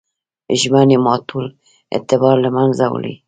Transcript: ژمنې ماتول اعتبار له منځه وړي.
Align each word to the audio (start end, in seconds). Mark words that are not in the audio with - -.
ژمنې 0.59 0.97
ماتول 1.05 1.45
اعتبار 1.95 2.35
له 2.45 2.49
منځه 2.57 2.85
وړي. 2.93 3.13